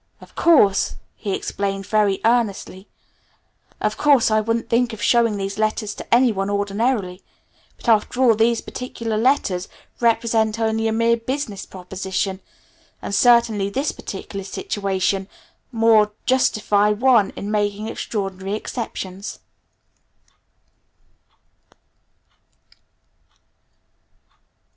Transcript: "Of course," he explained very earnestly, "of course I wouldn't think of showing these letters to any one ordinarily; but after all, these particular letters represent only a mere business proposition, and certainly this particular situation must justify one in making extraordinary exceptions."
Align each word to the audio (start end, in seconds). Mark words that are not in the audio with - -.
"Of 0.19 0.33
course," 0.33 0.95
he 1.15 1.35
explained 1.35 1.85
very 1.85 2.21
earnestly, 2.25 2.87
"of 3.79 3.97
course 3.97 4.31
I 4.31 4.41
wouldn't 4.41 4.67
think 4.67 4.93
of 4.93 5.03
showing 5.03 5.37
these 5.37 5.59
letters 5.59 5.93
to 5.93 6.11
any 6.11 6.31
one 6.31 6.49
ordinarily; 6.49 7.21
but 7.77 7.87
after 7.87 8.19
all, 8.19 8.33
these 8.33 8.61
particular 8.61 9.15
letters 9.15 9.67
represent 9.99 10.57
only 10.57 10.87
a 10.87 10.91
mere 10.91 11.17
business 11.17 11.67
proposition, 11.67 12.39
and 12.99 13.13
certainly 13.13 13.69
this 13.69 13.91
particular 13.91 14.43
situation 14.43 15.27
must 15.71 16.09
justify 16.25 16.89
one 16.89 17.29
in 17.35 17.51
making 17.51 17.87
extraordinary 17.87 18.55
exceptions." 18.55 19.37